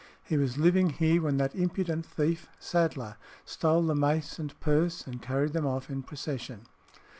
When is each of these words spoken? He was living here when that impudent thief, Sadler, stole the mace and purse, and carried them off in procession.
He 0.23 0.35
was 0.35 0.57
living 0.57 0.89
here 0.89 1.21
when 1.21 1.37
that 1.37 1.53
impudent 1.53 2.07
thief, 2.07 2.49
Sadler, 2.57 3.17
stole 3.45 3.83
the 3.83 3.93
mace 3.93 4.39
and 4.39 4.59
purse, 4.59 5.05
and 5.05 5.21
carried 5.21 5.53
them 5.53 5.67
off 5.67 5.91
in 5.91 6.01
procession. 6.01 6.61